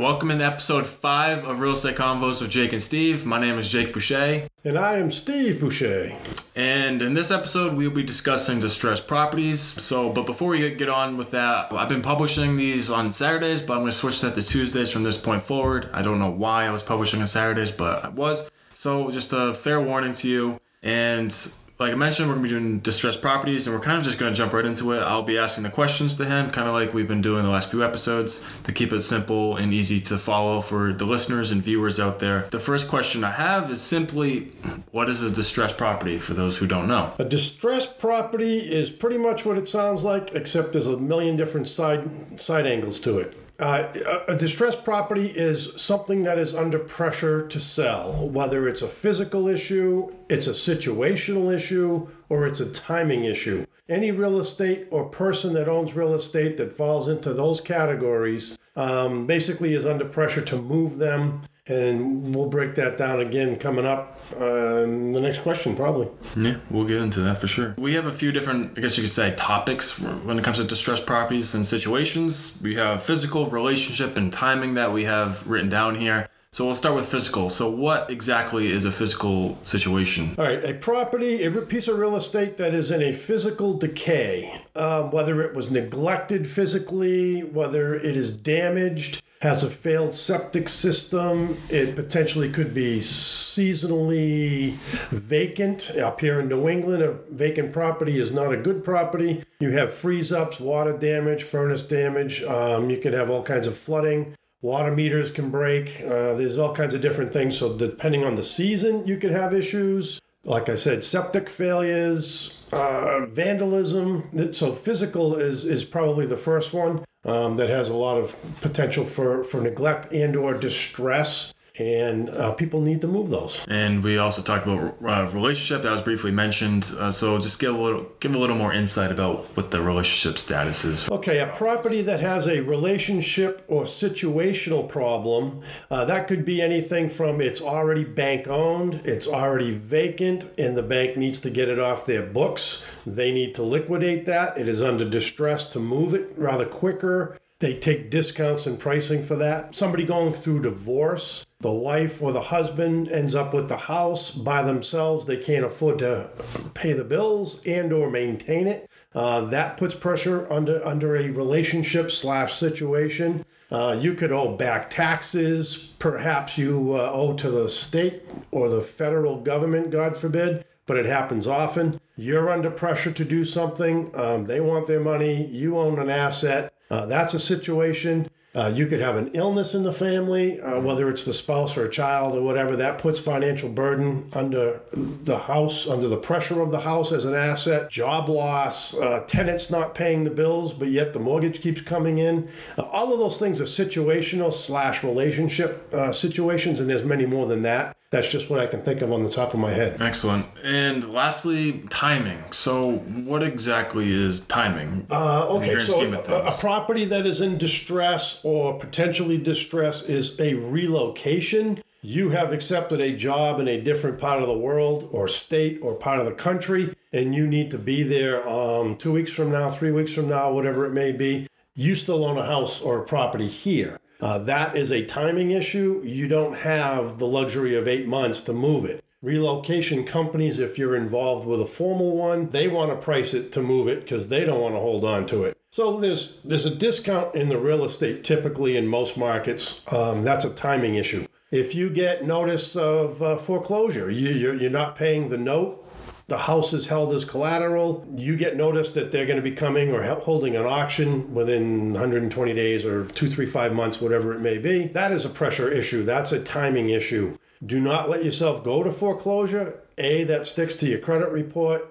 [0.00, 3.24] Welcome into episode five of Real Estate Convos with Jake and Steve.
[3.24, 4.48] My name is Jake Boucher.
[4.64, 6.16] And I am Steve Boucher.
[6.56, 9.60] And in this episode, we'll be discussing distressed properties.
[9.60, 13.74] So, but before we get on with that, I've been publishing these on Saturdays, but
[13.74, 15.88] I'm going to switch that to Tuesdays from this point forward.
[15.92, 18.50] I don't know why I was publishing on Saturdays, but I was.
[18.72, 20.60] So, just a fair warning to you.
[20.82, 21.32] And
[21.78, 24.34] like I mentioned, we're gonna be doing distressed properties, and we're kind of just gonna
[24.34, 25.00] jump right into it.
[25.00, 27.70] I'll be asking the questions to him, kind of like we've been doing the last
[27.70, 31.98] few episodes, to keep it simple and easy to follow for the listeners and viewers
[31.98, 32.42] out there.
[32.50, 34.52] The first question I have is simply,
[34.92, 36.18] what is a distressed property?
[36.18, 40.32] For those who don't know, a distressed property is pretty much what it sounds like,
[40.34, 43.36] except there's a million different side side angles to it.
[43.58, 43.86] Uh,
[44.26, 49.46] a distressed property is something that is under pressure to sell, whether it's a physical
[49.46, 53.64] issue, it's a situational issue, or it's a timing issue.
[53.88, 59.26] Any real estate or person that owns real estate that falls into those categories um,
[59.26, 64.18] basically is under pressure to move them and we'll break that down again coming up
[64.38, 66.06] uh, in the next question probably
[66.36, 69.02] yeah we'll get into that for sure we have a few different i guess you
[69.02, 74.18] could say topics when it comes to distressed properties and situations we have physical relationship
[74.18, 77.50] and timing that we have written down here so we'll start with physical.
[77.50, 80.36] So what exactly is a physical situation?
[80.38, 84.54] All right, a property, a piece of real estate that is in a physical decay,
[84.76, 91.54] um, whether it was neglected physically, whether it is damaged, has a failed septic system.
[91.68, 94.70] It potentially could be seasonally
[95.10, 95.90] vacant.
[95.98, 99.44] Up here in New England, a vacant property is not a good property.
[99.60, 102.42] You have freeze ups, water damage, furnace damage.
[102.42, 104.34] Um, you can have all kinds of flooding.
[104.62, 106.00] Water meters can break.
[106.00, 107.58] Uh, there's all kinds of different things.
[107.58, 110.22] So, depending on the season, you could have issues.
[110.44, 114.52] Like I said, septic failures, uh, vandalism.
[114.54, 119.04] So, physical is, is probably the first one um, that has a lot of potential
[119.04, 123.64] for, for neglect and or distress and uh, people need to move those.
[123.68, 126.92] And we also talked about uh, relationship that was briefly mentioned.
[126.98, 130.38] Uh, so just give a little give a little more insight about what the relationship
[130.38, 131.08] status is.
[131.08, 137.08] Okay, a property that has a relationship or situational problem uh, that could be anything
[137.08, 141.78] from it's already bank owned, it's already vacant, and the bank needs to get it
[141.78, 142.84] off their books.
[143.06, 144.56] They need to liquidate that.
[144.56, 147.36] It is under distress to move it rather quicker.
[147.64, 149.74] They take discounts and pricing for that.
[149.74, 154.62] Somebody going through divorce the wife or the husband ends up with the house by
[154.62, 155.24] themselves.
[155.24, 156.28] They can't afford to
[156.74, 158.90] pay the bills and or maintain it.
[159.14, 163.46] Uh, that puts pressure under under a relationship slash situation.
[163.70, 165.94] Uh, you could owe back taxes.
[165.98, 171.06] Perhaps you uh, owe to the state or the federal government god forbid but it
[171.06, 171.98] happens often.
[172.14, 174.10] You're under pressure to do something.
[174.14, 175.46] Um, they want their money.
[175.46, 179.82] You own an asset uh, that's a situation uh, you could have an illness in
[179.82, 182.76] the family, uh, whether it's the spouse or a child or whatever.
[182.76, 187.34] That puts financial burden under the house, under the pressure of the house as an
[187.34, 187.90] asset.
[187.90, 192.48] Job loss, uh, tenants not paying the bills, but yet the mortgage keeps coming in.
[192.78, 197.46] Uh, all of those things are situational slash relationship uh, situations, and there's many more
[197.46, 200.00] than that that's just what I can think of on the top of my head.
[200.00, 200.46] Excellent.
[200.62, 202.44] And lastly, timing.
[202.52, 205.08] So, what exactly is timing?
[205.10, 210.54] Uh, okay, so a, a, property that is in distress or potentially distress is a
[210.54, 211.82] relocation.
[212.02, 215.94] You have accepted a job in a different part of the world or state or
[215.94, 219.68] part of the country, and you need to be there um, two weeks from now,
[219.68, 221.48] three weeks from now, whatever it may be.
[221.74, 223.98] You still own a house or a property here.
[224.24, 226.00] Uh, that is a timing issue.
[226.02, 229.04] You don't have the luxury of eight months to move it.
[229.20, 233.60] Relocation companies, if you're involved with a formal one, they want to price it to
[233.60, 235.58] move it because they don't want to hold on to it.
[235.70, 239.82] So there's there's a discount in the real estate typically in most markets.
[239.92, 241.26] Um, that's a timing issue.
[241.50, 245.83] If you get notice of uh, foreclosure, you, you're, you're not paying the note
[246.26, 248.06] the house is held as collateral.
[248.10, 252.54] You get notice that they're going to be coming or holding an auction within 120
[252.54, 254.86] days or two, three, five months, whatever it may be.
[254.86, 256.02] That is a pressure issue.
[256.02, 257.36] That's a timing issue.
[257.64, 259.80] Do not let yourself go to foreclosure.
[259.98, 261.88] A, that sticks to your credit report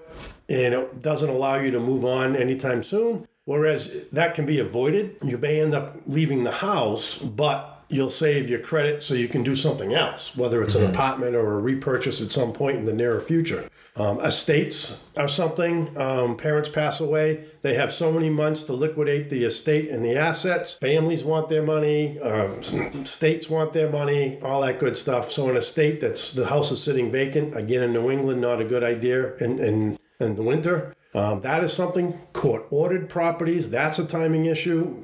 [0.49, 3.27] and it doesn't allow you to move on anytime soon.
[3.45, 5.17] Whereas that can be avoided.
[5.21, 9.43] You may end up leaving the house, but you'll save your credit so you can
[9.43, 10.85] do something else, whether it's mm-hmm.
[10.85, 13.69] an apartment or a repurchase at some point in the near future.
[13.95, 15.95] Um, estates are something.
[15.95, 17.45] Um, parents pass away.
[17.61, 20.73] They have so many months to liquidate the estate and the assets.
[20.73, 22.17] Families want their money.
[22.19, 24.41] Um, states want their money.
[24.41, 25.31] All that good stuff.
[25.31, 28.65] So an estate that's the house is sitting vacant again in New England, not a
[28.65, 30.95] good idea in in, in the winter.
[31.13, 33.69] Um, that is something court ordered properties.
[33.69, 35.01] That's a timing issue.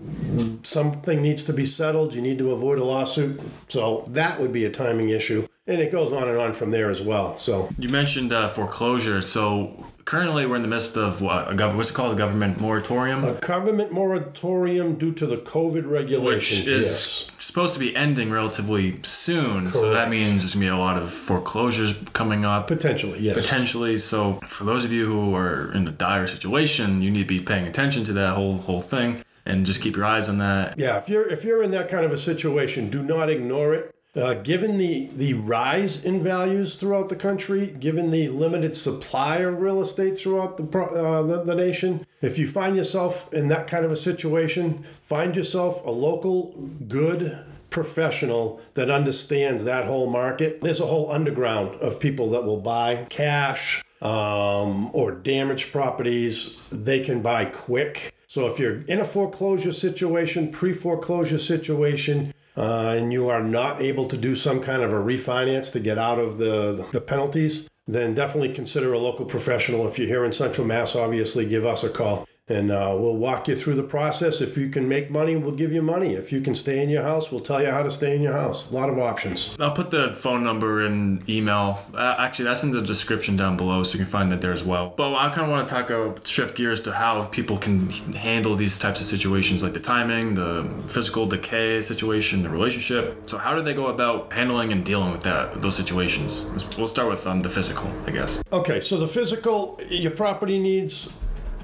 [0.63, 2.13] Something needs to be settled.
[2.13, 3.39] You need to avoid a lawsuit.
[3.69, 5.47] So that would be a timing issue.
[5.65, 7.38] And it goes on and on from there as well.
[7.38, 9.21] So you mentioned uh, foreclosure.
[9.21, 12.12] So currently we're in the midst of what a gov- what's it called?
[12.14, 13.24] A government moratorium?
[13.24, 17.32] A government moratorium due to the covid regulations which is yes.
[17.38, 19.76] supposed to be ending relatively soon Correct.
[19.76, 22.68] so that means there's going to be a lot of foreclosures coming up.
[22.68, 23.36] Potentially yes.
[23.36, 27.28] Potentially so for those of you who are in a dire situation you need to
[27.28, 30.80] be paying attention to that whole whole thing and just keep your eyes on that.
[30.80, 33.94] Yeah if you're if you're in that kind of a situation do not ignore it
[34.16, 39.62] uh, given the, the rise in values throughout the country, given the limited supply of
[39.62, 43.86] real estate throughout the, uh, the, the, nation, if you find yourself in that kind
[43.86, 46.54] of a situation, find yourself a local
[46.88, 50.62] good professional that understands that whole market.
[50.62, 56.58] There's a whole underground of people that will buy cash um, or damaged properties.
[56.72, 58.14] They can buy quick.
[58.26, 63.82] So if you're in a foreclosure situation, pre foreclosure situation, uh, and you are not
[63.82, 67.70] able to do some kind of a refinance to get out of the, the penalties,
[67.88, 69.88] then definitely consider a local professional.
[69.88, 73.48] If you're here in Central Mass, obviously give us a call and uh, we'll walk
[73.48, 74.42] you through the process.
[74.42, 76.16] If you can make money, we'll give you money.
[76.16, 78.34] If you can stay in your house, we'll tell you how to stay in your
[78.34, 78.69] house.
[78.69, 79.56] A lot of options.
[79.60, 81.80] I'll put the phone number and email.
[81.94, 84.63] Uh, actually, that's in the description down below, so you can find that there as
[84.63, 84.94] well.
[84.98, 88.56] But I kind of want to talk about shift gears to how people can handle
[88.56, 93.30] these types of situations, like the timing, the physical decay situation, the relationship.
[93.30, 96.50] So how do they go about handling and dealing with that those situations?
[96.78, 98.42] We'll start with um, the physical, I guess.
[98.51, 101.13] Okay, so the physical, your property needs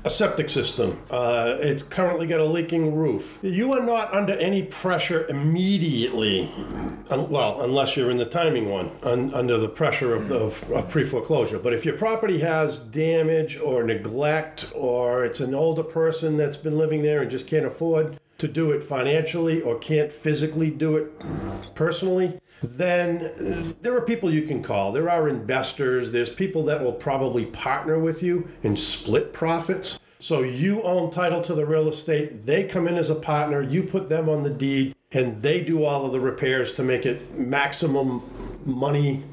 [0.05, 1.01] a septic system.
[1.09, 3.39] Uh, it's currently got a leaking roof.
[3.41, 6.49] You are not under any pressure immediately,
[7.09, 11.03] well, unless you're in the timing one, un, under the pressure of, of, of pre
[11.03, 11.57] foreclosure.
[11.57, 16.77] But if your property has damage or neglect, or it's an older person that's been
[16.77, 21.11] living there and just can't afford to do it financially or can't physically do it
[21.75, 24.91] personally, then uh, there are people you can call.
[24.91, 26.11] There are investors.
[26.11, 29.99] There's people that will probably partner with you and split profits.
[30.19, 32.45] So you own title to the real estate.
[32.45, 33.61] They come in as a partner.
[33.61, 37.05] You put them on the deed, and they do all of the repairs to make
[37.05, 38.23] it maximum
[38.65, 39.23] money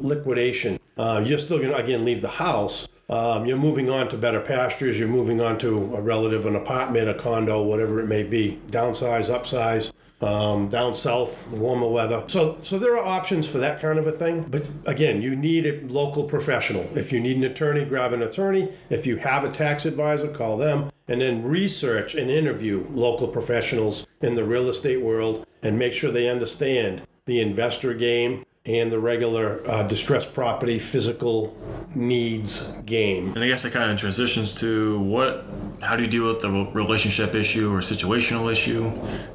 [0.00, 0.78] liquidation.
[0.96, 2.88] Uh, you're still going to again leave the house.
[3.08, 4.98] Um, you're moving on to better pastures.
[4.98, 8.60] You're moving on to a relative, an apartment, a condo, whatever it may be.
[8.70, 9.92] Downsize, upsize
[10.24, 12.24] um, down south, warmer weather.
[12.28, 14.42] So, so there are options for that kind of a thing.
[14.48, 16.88] But again, you need a local professional.
[16.96, 18.72] If you need an attorney, grab an attorney.
[18.90, 20.90] If you have a tax advisor, call them.
[21.06, 26.10] And then research and interview local professionals in the real estate world and make sure
[26.10, 31.54] they understand the investor game and the regular uh, distressed property physical
[31.94, 33.28] needs game.
[33.34, 35.44] And I guess it kind of transitions to what,
[35.82, 38.90] how do you deal with the relationship issue or situational issue?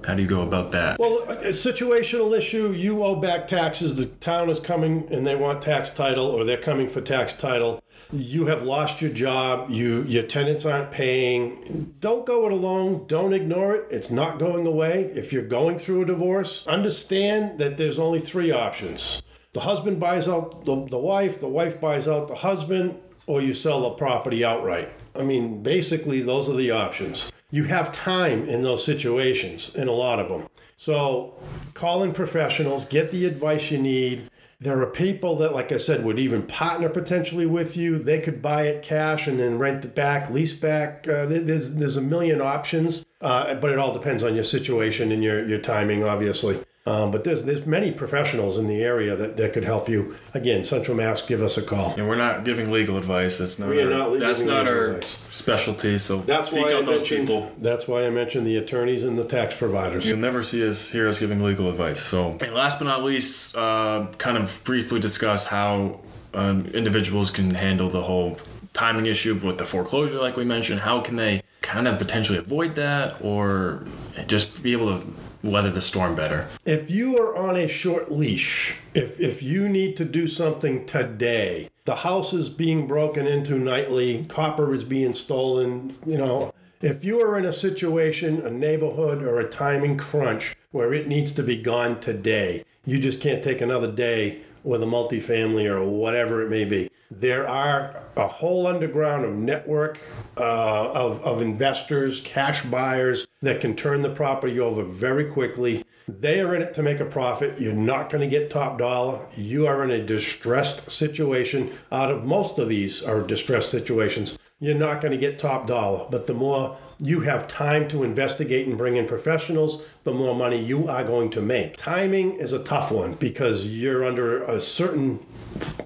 [0.08, 0.98] How do you go about that?
[0.98, 3.94] Well, a situational issue, you owe back taxes.
[3.94, 7.84] The town is coming and they want tax title, or they're coming for tax title.
[8.12, 9.70] You have lost your job.
[9.70, 11.96] You your tenants aren't paying.
[12.00, 13.06] Don't go it alone.
[13.08, 13.88] Don't ignore it.
[13.92, 15.12] It's not going away.
[15.16, 19.22] If you're going through a divorce, understand that there's only three options
[19.54, 23.54] the husband buys out the, the wife, the wife buys out the husband, or you
[23.54, 24.90] sell the property outright.
[25.16, 27.32] I mean, basically, those are the options.
[27.52, 30.48] You have time in those situations, in a lot of them.
[30.78, 31.36] So
[31.74, 34.30] call in professionals, get the advice you need.
[34.62, 37.98] There are people that, like I said, would even partner potentially with you.
[37.98, 41.08] They could buy it cash and then rent it back, lease back.
[41.08, 45.24] Uh, there's there's a million options, uh, but it all depends on your situation and
[45.24, 46.60] your your timing, obviously.
[46.86, 50.16] Um, but there's there's many professionals in the area that, that could help you.
[50.34, 51.94] Again, Central Mass, give us a call.
[51.96, 53.38] And we're not giving legal advice.
[53.38, 53.70] That's not.
[53.70, 55.20] We our, not that's not our advice.
[55.30, 55.98] specialty.
[55.98, 60.08] So that's why I mentioned, That's why I mentioned the attorneys and the tax providers.
[60.08, 62.00] You'll never see us hear us giving legal advice.
[62.00, 66.00] So, and last but not least, uh, kind of briefly discuss how
[66.34, 68.40] um, individuals can handle the whole
[68.74, 70.80] timing issue with the foreclosure, like we mentioned.
[70.80, 73.86] How can they kind of potentially avoid that, or
[74.28, 75.08] just be able to
[75.44, 76.48] weather the storm better.
[76.66, 81.70] If you are on a short leash, if if you need to do something today,
[81.86, 87.20] the house is being broken into nightly, copper is being stolen, you know, if you
[87.22, 91.62] are in a situation, a neighborhood or a timing crunch where it needs to be
[91.62, 96.64] gone today, you just can't take another day with a multifamily or whatever it may
[96.64, 96.90] be.
[97.12, 100.00] There are a whole underground of network
[100.38, 105.86] uh, of, of investors, cash buyers that can turn the property over very quickly.
[106.08, 107.62] They are in it to make a profit.
[107.62, 109.28] You're not going to get top dollar.
[109.36, 111.72] You are in a distressed situation.
[111.92, 114.38] Out of most of these are distressed situations.
[114.60, 116.08] you're not going to get top dollar.
[116.10, 120.62] But the more you have time to investigate and bring in professionals, the more money
[120.62, 121.78] you are going to make.
[121.78, 125.20] Timing is a tough one because you're under a certain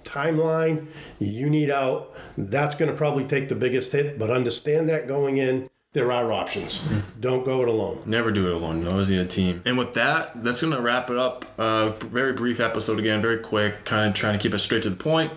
[0.04, 0.88] timeline
[1.20, 2.16] you need out.
[2.38, 5.70] That's going to probably take the biggest hit, but understand that going in.
[5.94, 6.90] There are options.
[7.20, 8.02] Don't go it alone.
[8.08, 8.88] Never do it alone.
[8.88, 9.62] Always need a team.
[9.64, 11.46] And with that, that's going to wrap it up.
[11.56, 14.90] Uh, very brief episode again, very quick, kind of trying to keep it straight to
[14.90, 15.32] the point.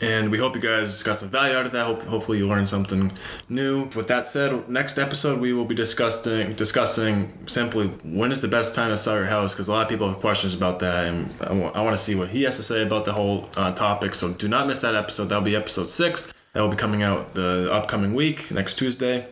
[0.00, 1.84] And we hope you guys got some value out of that.
[1.84, 3.12] Hope, hopefully you learned something
[3.50, 3.84] new.
[3.94, 8.74] With that said, next episode we will be discussing discussing simply when is the best
[8.74, 11.30] time to sell your house because a lot of people have questions about that, and
[11.42, 14.14] I want, want to see what he has to say about the whole uh, topic.
[14.14, 15.26] So do not miss that episode.
[15.26, 16.32] That'll be episode six.
[16.52, 19.28] That will be coming out the upcoming week, next Tuesday.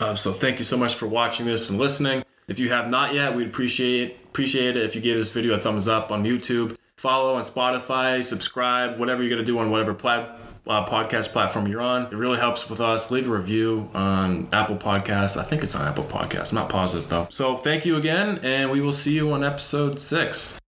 [0.00, 2.24] Uh, so thank you so much for watching this and listening.
[2.48, 5.58] If you have not yet, we'd appreciate appreciate it if you gave this video a
[5.58, 10.38] thumbs up on YouTube follow on Spotify, subscribe, whatever you're to do on whatever plat-
[10.68, 12.06] uh, podcast platform you're on.
[12.06, 13.10] It really helps with us.
[13.10, 15.36] Leave a review on Apple Podcasts.
[15.36, 16.52] I think it's on Apple Podcasts.
[16.52, 17.26] I'm not positive though.
[17.28, 20.61] So thank you again, and we will see you on episode six.